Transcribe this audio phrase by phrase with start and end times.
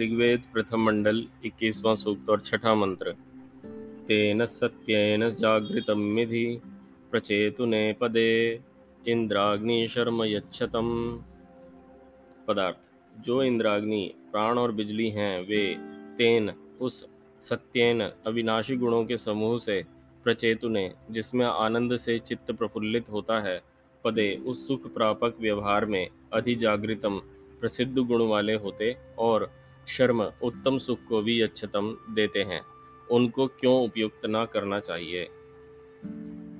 [0.00, 3.12] ऋग्वेद प्रथम मंडल, इक्कीसवां सूक्त और छठा मंत्र।
[4.08, 6.60] तेन सत्येन जागृतं मिधि
[7.10, 8.60] प्रचेतुने पदे,
[9.08, 11.22] इंद्राग्नि शर्म यच्छतम।
[12.48, 12.76] पदार्थ,
[13.20, 15.76] जो इंद्राग्नि, प्राण और बिजली हैं, वे
[16.18, 17.06] तेन, उस
[17.40, 19.84] सत्येन अविनाशी गुणों के समूह से
[20.24, 23.62] प्रचेतुने जिसमें आनंद से चित्त प्रफुल्लित होता है,
[24.04, 27.20] पदे उस सुख प्रापक व्यवहार में अधिजागृतम
[27.60, 32.62] प्रसिद्ध गुण वाले होते और शर्म, उत्तम सुख को भी अच्छतम देते हैं।
[33.10, 35.28] उनको क्यों उपयुक्त न करना चाहिए?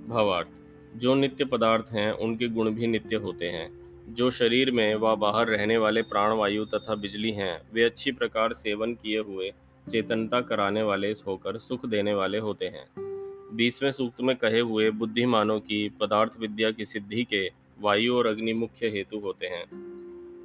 [0.08, 0.48] भावार्थ,
[0.96, 3.80] जो नित्य पदार्थ हैं, उनके गुण भी नित्य होते हैं।
[4.14, 8.94] जो शरीर में व बाहर रहने वाले प्राणवायु तथा बिजली हैं, वे अच्छी प्रकार सेवन
[8.94, 9.52] किए हुए,
[9.90, 12.86] चेतनता कराने वाले होकर सुख देने वाले होते हैं।
[13.52, 17.50] बीसवें सूक्त में कहे हुए बुद्धिमानों की पदार्थ विद्या की सिद्धि के
[17.80, 19.99] वायु और अग्नि मुख्य हेतु होते हैं।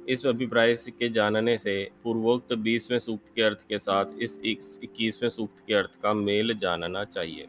[0.08, 5.64] इस अभिप्राय के जानने से पूर्वोक्त बीसवें सूक्त के अर्थ के साथ इस इक्कीसवें सूक्त
[5.66, 7.46] के अर्थ का मेल जानना चाहिए।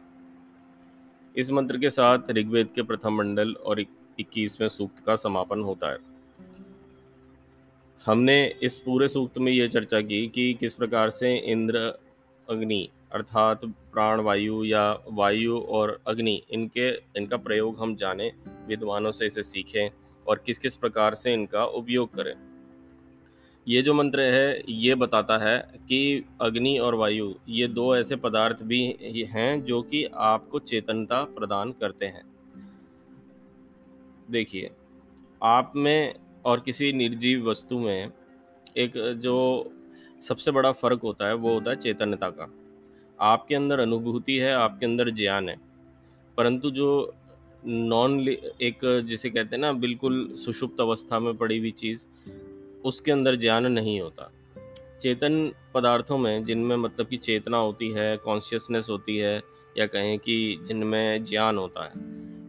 [1.36, 5.98] इस मंत्र के साथ ऋग्वेद के प्रथम मंडल और इक्कीसवें सूक्त का समापन होता है।
[8.06, 11.98] हमने इस पूरे सूक्त में ये चर्चा की कि किस प्रकार से इंद्र,
[12.50, 18.32] अग्नि अर्थात प्राण वायु या वायु और अग्नि, इनके, इनका प्रयोग हम जाने,
[18.66, 19.90] विद्वानों से इसे सीखें
[20.28, 22.47] और किस किस प्रकार से इनका उपयोग करें।
[23.68, 28.62] ये जो मंत्र है, ये बताता है कि अग्नि और वायु, ये दो ऐसे पदार्थ
[28.62, 28.80] भी
[29.32, 32.22] हैं जो कि आपको चेतनता प्रदान करते हैं।
[34.30, 34.70] देखिए,
[35.42, 38.10] आप में और किसी निर्जीव वस्तु में
[38.76, 39.36] एक जो
[40.22, 42.50] सबसे बड़ा फ़र्क होता है, वो होता है चेतनता का।
[43.18, 45.56] आपके अंदर अनुभूति है, आपके अंदर ज्ञान है,
[46.38, 47.14] परंतु जो
[47.66, 52.06] नॉन एक जिसे कहते हैं ना, बिल्कुल सुषुप्त अवस्था में पड़ी हुई चीज़
[52.88, 54.30] उसके अंदर ज्ञान नहीं होता।
[55.00, 59.42] चेतन पदार्थों में जिनमें मतलब कि चेतना होती है कॉन्शियसनेस होती है
[59.78, 60.36] या कहें कि
[60.66, 61.92] जिनमें ज्ञान होता है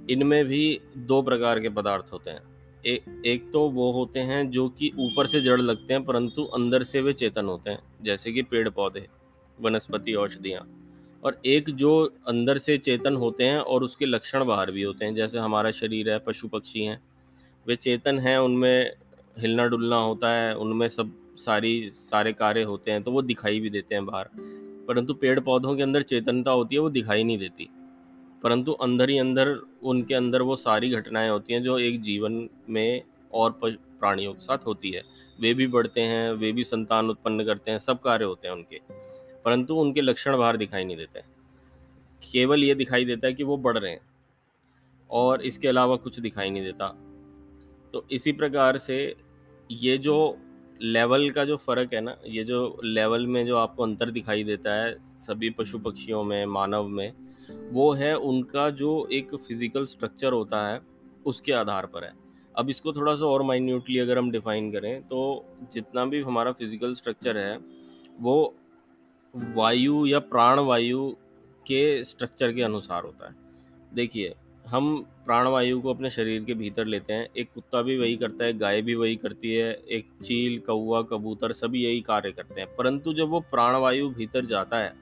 [0.09, 2.41] इनमें भी दो प्रकार के पदार्थ होते हैं।
[2.85, 6.83] ए, एक तो वो होते हैं जो कि ऊपर से जड़ लगते हैं परंतु अंदर
[6.83, 9.07] से वे चेतन होते हैं जैसे कि पेड़ पौधे
[9.61, 10.63] वनस्पति औषधियाँ।
[11.23, 11.91] और एक जो
[12.27, 16.09] अंदर से चेतन होते हैं और उसके लक्षण बाहर भी होते हैं जैसे हमारा शरीर
[16.09, 16.99] है पशु पक्षी हैं
[17.67, 18.91] वे चेतन हैं उनमें
[19.39, 23.69] हिलना डुलना होता है, उनमें सब सारी, सारे कार्य होते हैं तो वो दिखाई भी
[23.69, 24.29] देते हैं बाहर।
[24.87, 27.69] परंतु पेड़ पौधों के अंदर चेतनता होती है, वो दिखाई नहीं देती।
[28.43, 33.01] परंतु अंदर ही अंदर, उनके अंदर वो सारी घटनाएँ होती हैं, जो एक जीवन में
[33.33, 35.03] और प्राणियों के साथ होती है।
[35.41, 38.81] वे भी बढ़ते हैं, वे भी संतान उत्पन्न करते हैं, सब कार्य होते हैं उनके।
[39.45, 41.19] परंतु उनके लक्षण बाहर दिखाई नहीं देते।
[42.31, 44.01] केवल ये दिखाई देता है कि वो बढ़ रहे हैं,
[45.11, 46.87] और इसके अलावा कुछ दिखाई नहीं देता।
[47.93, 49.15] तो इसी प्रकार से
[49.69, 50.15] ये जो
[50.81, 54.73] लेवल का जो फ़र्क है ना ये जो लेवल में जो आपको अंतर दिखाई देता
[54.75, 57.11] है सभी पशु पक्षियों में मानव में
[57.71, 60.79] वो है उनका जो एक फ़िज़िकल स्ट्रक्चर होता है
[61.25, 62.11] उसके आधार पर है।
[62.55, 66.93] अब इसको थोड़ा सा और माइन्यूटली अगर हम डिफ़ाइन करें तो जितना भी हमारा फ़िज़िकल
[66.93, 67.57] स्ट्रक्चर है
[68.19, 68.53] वो
[69.33, 71.09] वायु या प्राण वायु
[71.65, 73.35] के स्ट्रक्चर के अनुसार होता है।
[73.95, 74.33] देखिए
[74.65, 78.53] हम प्राणवायु को अपने शरीर के भीतर लेते हैं। एक कुत्ता भी वही करता है,
[78.53, 83.13] गाय भी वही करती है, एक चील कौआ कबूतर सभी यही कार्य करते हैं। परंतु
[83.13, 84.93] जब वो प्राणवायु भीतर जाता है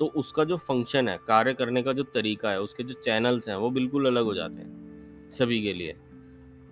[0.00, 3.56] तो उसका जो फ़ंक्शन है, कार्य करने का जो तरीका है, उसके जो चैनल्स हैं,
[3.56, 5.94] वो बिल्कुल अलग हो जाते हैं सभी के लिए।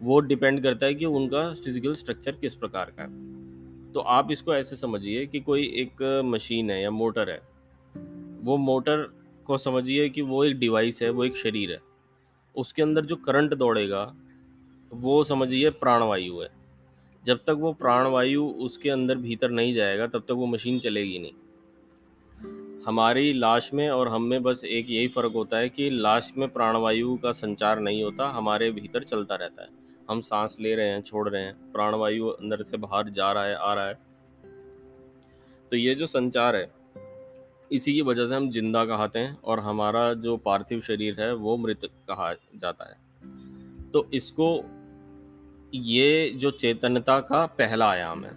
[0.01, 4.55] वो डिपेंड करता है कि उनका फ़िज़िकल स्ट्रक्चर किस प्रकार का है। तो आप इसको
[4.55, 7.41] ऐसे समझिए कि कोई एक मशीन है या मोटर है,
[8.43, 9.07] वो मोटर
[9.47, 11.81] को समझिए कि वो एक डिवाइस है, वो एक शरीर है।
[12.57, 14.15] उसके अंदर जो करंट दौड़ेगा,
[14.95, 16.49] वो समझिए प्राणवायु है।
[17.25, 21.33] जब तक वो प्राणवायु उसके अंदर भीतर नहीं जाएगा, तब तक वो मशीन चलेगी नहीं।
[22.87, 26.49] हमारी लाश में और हम में बस एक यही फ़र्क होता है कि लाश में
[26.49, 29.69] प्राणवायु का संचार नहीं होता, हमारे भीतर चलता रहता है।
[30.11, 33.55] हम सांस ले रहे हैं, छोड़ रहे हैं, प्राणवायु अंदर से बाहर जा रहा है,
[33.55, 33.99] आ रहा है।
[35.71, 36.82] तो ये जो संचार है
[37.73, 41.57] इसी की वजह से हम ज़िंदा कहते हैं और हमारा जो पार्थिव शरीर है वो
[41.57, 44.49] मृत कहा जाता है। तो इसको
[45.75, 48.33] ये जो चेतनता का पहला आयाम है,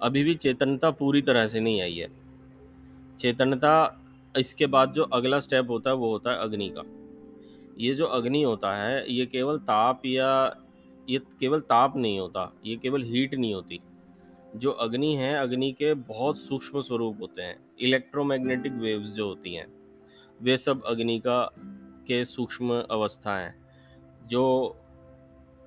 [0.00, 2.08] अभी भी चेतनता पूरी तरह से नहीं आई है।
[3.18, 3.72] चेतनता,
[4.34, 6.84] इसके बाद जो अगला स्टेप होता है, वो होता है अग्नि का।
[7.78, 10.56] ये जो अग्नि होता है, ये केवल ताप या,
[11.08, 13.80] ये केवल ताप नहीं होता, ये केवल हीट नहीं होती।
[14.56, 19.66] जो अग्नि है अग्नि के बहुत सूक्ष्म स्वरूप होते हैं। इलेक्ट्रोमैग्नेटिक वेव्स जो होती हैं
[20.42, 21.54] वे सब अग्नि का
[22.06, 23.54] के सूक्ष्म अवस्था हैं।
[24.26, 24.76] जो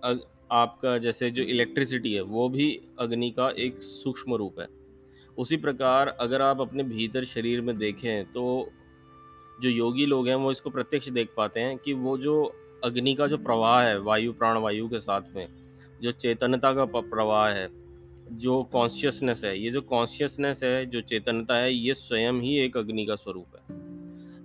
[0.04, 0.20] अग,
[0.52, 4.68] आपका जैसे जो इलेक्ट्रिसिटी है वो भी अग्नि का एक सूक्ष्म रूप है।
[5.38, 8.70] उसी प्रकार अगर आप अपने भीतर शरीर में देखें तो
[9.62, 12.44] जो योगी लोग हैं वो इसको प्रत्यक्ष देख पाते हैं कि वो जो
[12.84, 15.48] अग्नि का जो प्रवाह है वायु प्राण वायु के साथ में
[16.02, 17.83] जो चेतनता का प्रवाह है
[18.32, 23.06] जो कॉन्शियसनेस है ये जो कॉन्शियसनेस है जो चेतनता है ये स्वयं ही एक अग्नि
[23.06, 23.84] का स्वरूप है।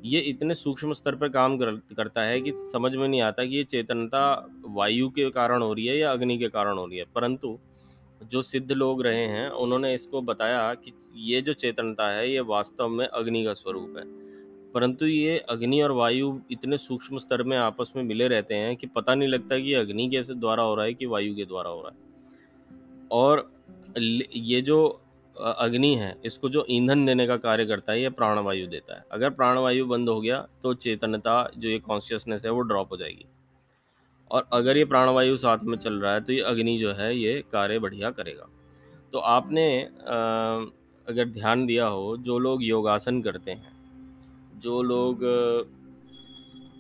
[0.05, 3.57] ये इतने सूक्ष्म स्तर पर काम कर, करता है कि समझ में नहीं आता कि
[3.57, 7.05] ये चेतनता वायु के कारण हो रही है या अग्नि के कारण हो रही है।
[7.15, 7.59] परंतु
[8.31, 12.89] जो सिद्ध लोग रहे हैं उन्होंने इसको बताया कि ये जो चेतनता है ये वास्तव
[12.89, 14.05] में अग्नि का स्वरूप है।
[14.73, 18.87] परंतु ये अग्नि और वायु इतने सूक्ष्म स्तर में आपस में मिले रहते हैं कि
[18.87, 21.83] पता नहीं लगता कि अग्नि कैसे द्वारा हो रहा है कि वायु के द्वारा हो
[21.83, 21.97] रहा है।
[23.11, 23.58] और
[23.97, 24.79] ये जो
[25.37, 29.31] अग्नि है, इसको जो ईंधन देने का कार्य करता है, ये प्राणवायु देता है। अगर
[29.31, 33.27] प्राणवायु बंद हो गया तो चेतनता जो ये कॉन्शियसनेस है, वो ड्रॉप हो जाएगी।
[34.31, 37.43] और अगर ये प्राणवायु साथ में चल रहा है तो ये अग्नि जो है, ये
[37.53, 38.49] कार्य बढ़िया करेगा।
[39.13, 39.83] तो आपने
[41.07, 43.73] अगर ध्यान दिया हो, जो लोग योगासन करते हैं,
[44.57, 45.21] जो लोग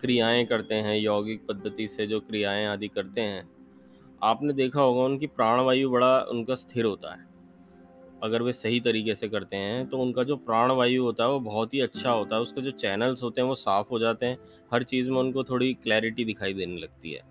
[0.00, 3.48] क्रियाएँ करते हैं, यौगिक पद्धति से जो क्रियाएँ आदि करते हैं
[4.22, 7.26] आपने देखा होगा उनकी प्राणवायु बड़ा उनका स्थिर होता है।
[8.22, 11.74] अगर वे सही तरीके से करते हैं तो उनका जो प्राणवायु होता है, वो बहुत
[11.74, 14.38] ही अच्छा होता है। उसके जो चैनल्स होते हैं, वो साफ़ हो जाते हैं।
[14.72, 17.22] हर चीज़ में उनको थोड़ी क्लैरिटी दिखाई देने लगती है।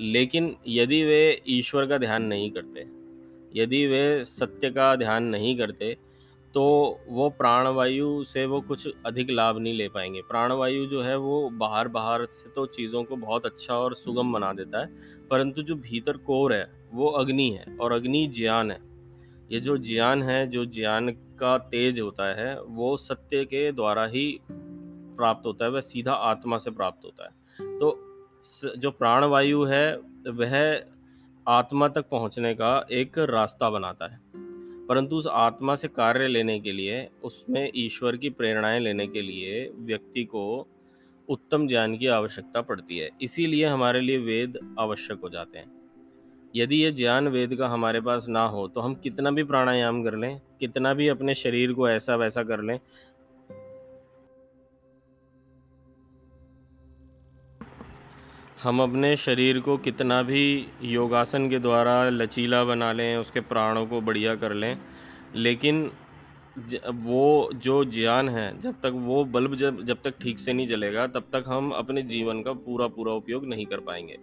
[0.00, 2.86] लेकिन यदि वे ईश्वर का ध्यान नहीं करते,
[3.60, 5.96] यदि वे सत्य का ध्यान नहीं करते
[6.54, 6.62] तो
[7.08, 11.88] वो प्राणवायु से वो कुछ अधिक लाभ नहीं ले पाएँगे। प्राणवायु जो है वो बाहर
[11.88, 14.86] बाहर से तो चीज़ों को बहुत अच्छा और सुगम बना देता है,
[15.30, 18.78] परंतु जो भीतर कोर है, वो अग्नि है और अग्नि ज्ञान है।
[19.52, 21.10] ये जो ज्ञान है, जो ज्ञान
[21.40, 26.58] का तेज होता है, वो सत्य के द्वारा ही प्राप्त होता है, वह सीधा आत्मा
[26.58, 27.96] से प्राप्त होता है। तो
[28.76, 29.96] जो प्राणवायु है,
[30.28, 30.82] वह
[31.46, 34.29] आत्मा तक पहुँचने का एक रास्ता बनाता है।
[34.90, 39.68] परंतु उस आत्मा से कार्य लेने के लिए, उसमें ईश्वर की प्रेरणाएँ लेने के लिए
[39.76, 40.66] व्यक्ति को
[41.28, 45.72] उत्तम ज्ञान की आवश्यकता पड़ती है। इसीलिए हमारे लिए वेद आवश्यक हो जाते हैं।
[46.56, 50.16] यदि ये ज्ञान वेद का हमारे पास ना हो तो हम कितना भी प्राणायाम कर
[50.16, 52.78] लें, कितना भी अपने शरीर को ऐसा वैसा कर लें
[58.62, 64.00] हम अपने शरीर को कितना भी योगासन के द्वारा लचीला बना लें, उसके प्राणों को
[64.00, 64.76] बढ़िया कर लें,
[65.36, 65.90] लेकिन
[66.94, 71.06] वो जो ज्ञान है, जब तक वो बल्ब जब जब तक ठीक से नहीं जलेगा,
[71.06, 74.18] तब तक हम अपने जीवन का पूरा पूरा उपयोग नहीं कर पाएँगे।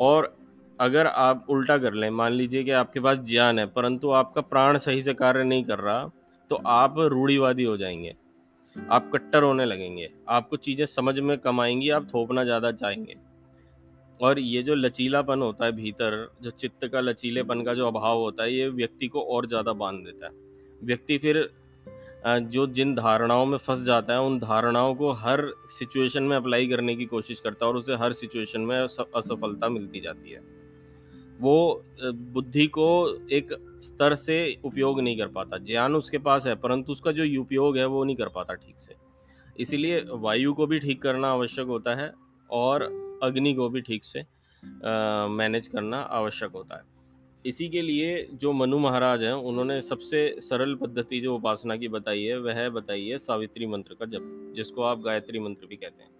[0.00, 0.34] और
[0.78, 4.78] अगर आप उल्टा कर लें, मान लीजिए कि आपके पास ज्ञान है, परंतु आपका प्राण
[4.78, 6.10] सही से कार्य नहीं कर रहा
[6.50, 8.14] तो आप रूढ़ीवादी हो जाएँगे।
[8.76, 13.16] आप कट्टर होने लगेंगे। आपको चीज़ें समझ में कम आएँगी, आप थोपना ज़्यादा चाहेंगे।
[14.20, 18.42] और ये जो लचीलापन होता है भीतर, जो चित्त का लचीलेपन का जो अभाव होता
[18.42, 20.32] है, ये व्यक्ति को और ज़्यादा बाँध देता है।
[20.82, 21.48] व्यक्ति फिर
[22.26, 26.94] जो जिन धारणाओं में फंस जाता है, उन धारणाओं को हर सिचुएशन में अप्लाई करने
[26.96, 30.40] की कोशिश करता है और उसे हर सिचुएशन में असफलता मिलती जाती है।
[31.40, 32.88] वो बुद्धि को
[33.32, 33.52] एक
[33.82, 37.86] स्तर से उपयोग नहीं कर पाता। ज्ञान उसके पास है, परंतु उसका जो उपयोग है,
[37.86, 38.94] वो नहीं कर पाता ठीक से।
[39.58, 42.12] इसीलिए वायु को भी ठीक करना आवश्यक होता है
[42.50, 42.88] और
[43.22, 44.24] अग्नि को भी ठीक से
[45.30, 46.94] मैनेज करना आवश्यक होता है।
[47.44, 52.22] इसी के लिए जो मनु महाराज हैं, उन्होंने सबसे सरल पद्धति जो उपासना की बताई
[52.22, 56.10] है, वह बताई है सावित्री मंत्र का जप, जिसको आप गायत्री मंत्र भी कहते हैं।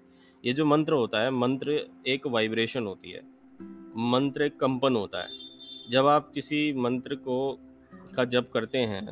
[0.45, 3.23] ये जो मंत्र होता है, मंत्र एक वाइब्रेशन होती है,
[4.11, 5.29] मंत्र एक कंपन होता है।
[5.91, 7.59] जब आप किसी मंत्र को,
[8.17, 9.07] का जप करते हैं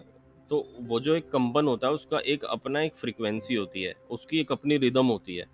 [0.50, 4.40] तो वो जो एक कंपन होता है, उसका एक अपना एक फ्रीक्वेंसी होती है, उसकी
[4.40, 5.46] एक अपनी रिदम होती है।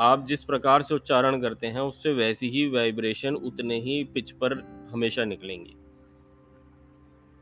[0.00, 4.52] आप जिस प्रकार से उच्चारण करते हैं उससे वैसी ही वाइब्रेशन उतने ही पिच पर
[4.90, 5.76] हमेशा निकलेंगी।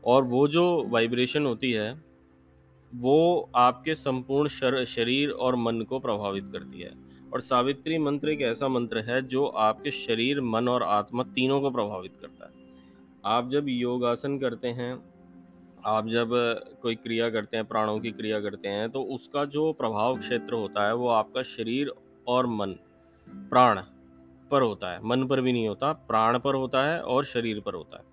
[0.03, 1.91] और वो जो वाइब्रेशन होती है
[2.93, 6.91] वो आपके संपूर्ण शर, शरीर और मन को प्रभावित करती है।
[7.33, 11.71] और सावित्री मंत्र एक ऐसा मंत्र है जो आपके शरीर मन और आत्मा तीनों को
[11.71, 12.51] प्रभावित करता है।
[13.25, 14.93] आप जब योगासन करते हैं
[15.85, 16.29] आप जब
[16.81, 20.85] कोई क्रिया करते हैं प्राणों की क्रिया करते हैं तो उसका जो प्रभाव क्षेत्र होता
[20.87, 21.91] है वो आपका शरीर
[22.27, 22.67] और मन
[23.31, 23.81] प्राण
[24.51, 27.73] पर होता है। मन पर भी नहीं होता प्राण पर होता है और शरीर पर
[27.73, 28.03] होता है।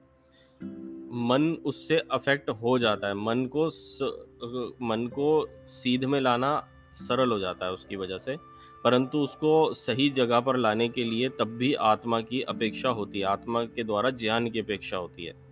[1.13, 3.99] मन उससे अफेक्ट हो जाता है। मन को स,
[4.83, 8.37] मन को सीध में लाना सरल हो जाता है उसकी वजह से।
[8.85, 13.25] परंतु उसको सही जगह पर लाने के लिए तब भी आत्मा की अपेक्षा होती है।
[13.25, 15.48] आत्मा के द्वारा ज्ञान की अपेक्षा होती है।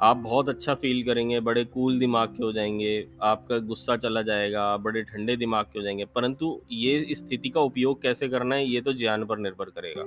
[0.00, 4.76] आप बहुत अच्छा फील करेंगे, बड़े कूल दिमाग के हो जाएँगे, आपका गुस्सा चला जाएगा,
[4.76, 8.80] बड़े ठंडे दिमाग के हो जाएँगे। परंतु ये स्थिति का उपयोग कैसे करना है, ये
[8.80, 10.04] तो ज्ञान पर निर्भर करेगा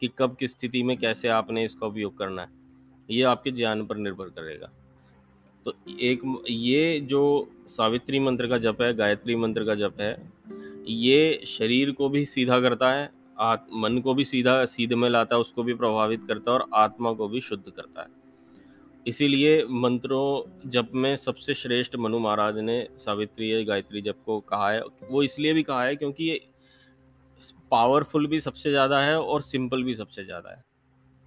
[0.00, 2.48] कि कब किस स्थिति में कैसे आपने इसका उपयोग करना है।
[3.10, 4.70] ये आपके ज्ञान पर निर्भर करेगा।
[5.64, 10.32] तो एक ये जो सावित्री मंत्र का जप है, गायत्री मंत्र का जप है,
[10.88, 13.10] ये शरीर को भी सीधा करता है
[13.74, 17.12] मन को भी सीधा, सीधे में लाता है, उसको भी प्रभावित करता है और आत्मा
[17.12, 18.15] को भी शुद्ध करता है।
[19.06, 24.80] इसीलिए मंत्रों जप में सबसे श्रेष्ठ मनु महाराज ने सावित्री, गायत्री जप को कहा है।
[25.10, 26.40] वो इसलिए भी कहा है क्योंकि ये
[27.70, 30.64] पावरफुल भी सबसे ज़्यादा है और सिंपल भी सबसे ज़्यादा है।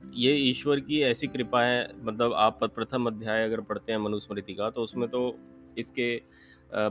[0.01, 4.69] ये ईश्वर की ऐसी कृपा है मतलब आप प्रथम अध्याय अगर पढ़ते हैं मनुस्मृति का
[4.69, 5.23] तो उसमें तो
[5.77, 6.15] इसके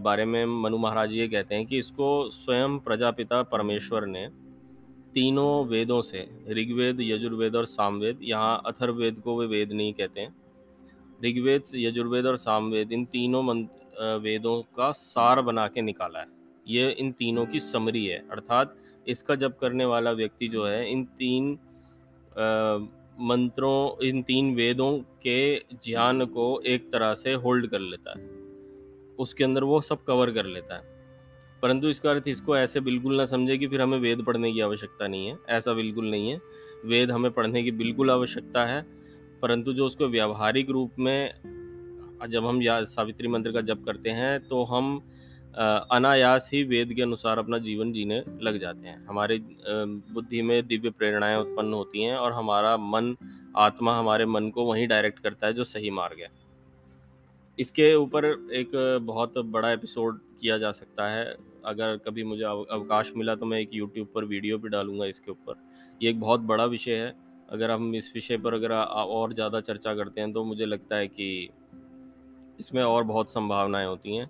[0.01, 4.27] बारे में मनु महाराज ये कहते हैं कि इसको स्वयं प्रजापिता परमेश्वर ने
[5.15, 10.35] तीनों वेदों से, ऋग्वेद, यजुर्वेद और सामवेद, यहाँ अथर्ववेद को वे वेद नहीं कहते हैं
[11.25, 16.27] ऋग्वेद, यजुर्वेद और सामवेद, इन तीनों मंत्र वेदों का सार बना के निकाला है।
[16.69, 18.77] ये इन तीनों की समरी है। अर्थात
[19.09, 21.59] इसका जप करने वाला व्यक्ति जो है, इन तीन
[23.21, 28.27] मंत्रों, इन तीन वेदों के ज्ञान को एक तरह से होल्ड कर लेता है।
[29.19, 30.99] उसके अंदर वो सब कवर कर लेता है।
[31.63, 35.09] परंतु इसका अर्थ इसको ऐसे बिल्कुल ना समझे कि फिर हमें वेद पढ़ने की आवश्यकता
[35.09, 36.41] नहीं है। ऐसा बिल्कुल नहीं है।
[36.85, 38.98] वेद हमें पढ़ने की बिल्कुल आवश्यकता है।
[39.43, 41.33] परंतु जो उसको व्यावहारिक रूप में,
[42.27, 44.99] जब हम या सावित्री मंत्र का जप करते हैं तो हम
[45.91, 50.91] अनायास ही वेद के अनुसार अपना जीवन जीने लग जाते हैं। हमारे बुद्धि में दिव्य
[50.91, 53.15] प्रेरणाएँ उत्पन्न होती हैं और हमारा मन,
[53.57, 56.31] आत्मा हमारे मन को वहीं डायरेक्ट करता है जो सही मार्ग है।
[57.59, 58.71] इसके ऊपर एक
[59.03, 61.25] बहुत बड़ा एपिसोड किया जा सकता है।
[61.65, 65.55] अगर कभी मुझे अवकाश मिला तो मैं एक यूट्यूब पर वीडियो भी डालूँगा इसके ऊपर।
[66.01, 67.13] ये एक बहुत बड़ा विषय है।
[67.49, 71.09] अगर हम इस विषय पर अगर और ज़्यादा चर्चा करते हैं तो मुझे लगता है
[71.09, 71.49] कि
[72.61, 74.27] इसमें और बहुत संभावनाएँ होती हैं।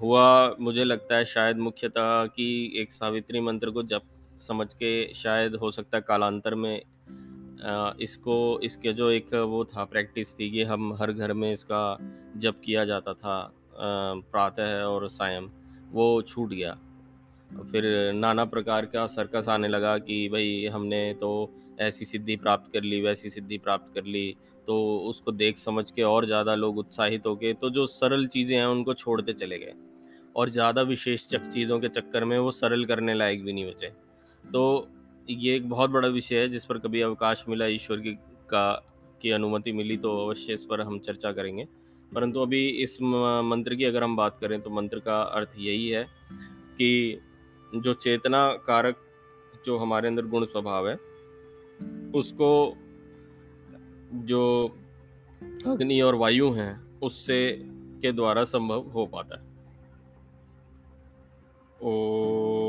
[0.00, 4.02] हुआ मुझे लगता है शायद मुख्यतः कि एक सावित्री मंत्र को जब
[4.40, 6.82] समझ के शायद हो सकता है कालांतर में
[7.64, 11.98] आ, इसको इसके जो एक वो था प्रैक्टिस थी कि हम हर घर में इसका
[12.36, 13.36] जप किया जाता था
[13.78, 15.46] प्रातः और सायं
[15.92, 16.76] वो छूट गया।
[17.62, 21.30] फिर नाना प्रकार का सर्कस आने लगा कि भाई हमने तो
[21.80, 24.34] ऐसी सिद्धि प्राप्त कर ली, वैसी सिद्धि प्राप्त कर ली।
[24.68, 28.56] तो उसको देख समझ के और ज़्यादा लोग उत्साहित हो गए तो जो सरल चीज़ें
[28.56, 29.72] हैं उनको छोड़ते चले गए।
[30.36, 33.88] और ज़्यादा विशेष चक चीज़ों के चक्कर में वो सरल करने लायक भी नहीं बचे।
[34.44, 34.88] तो
[35.28, 38.12] ये एक बहुत बड़ा विषय है, जिस पर कभी अवकाश मिला ईश्वर की
[38.50, 38.72] का,
[39.22, 41.66] की अनुमति मिली तो अवश्य इस पर हम चर्चा करेंगे।
[42.12, 46.04] परंतु अभी इस मंत्र की अगर हम बात करें तो मंत्र का अर्थ यही है
[46.74, 47.20] कि
[47.74, 48.96] जो चेतना कारक
[49.66, 50.94] जो हमारे अंदर गुण स्वभाव है,
[52.14, 52.76] उसको
[54.12, 54.68] जो
[55.66, 57.58] अग्नि और वायु हैं, उससे
[58.02, 59.52] के द्वारा संभव हो पाता है।
[61.82, 62.61] ओ